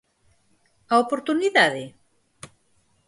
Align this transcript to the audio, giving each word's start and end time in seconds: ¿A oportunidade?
¿A 0.91 0.95
oportunidade? 1.03 1.85